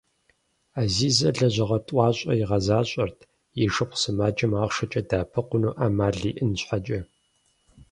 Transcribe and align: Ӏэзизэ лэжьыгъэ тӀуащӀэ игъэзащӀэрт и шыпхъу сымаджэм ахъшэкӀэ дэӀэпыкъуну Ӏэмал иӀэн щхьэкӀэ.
Ӏэзизэ 0.73 1.29
лэжьыгъэ 1.37 1.79
тӀуащӀэ 1.85 2.31
игъэзащӀэрт 2.41 3.19
и 3.61 3.65
шыпхъу 3.73 3.99
сымаджэм 4.01 4.53
ахъшэкӀэ 4.61 5.01
дэӀэпыкъуну 5.09 5.75
Ӏэмал 5.77 6.17
иӀэн 6.29 6.53
щхьэкӀэ. 6.59 6.99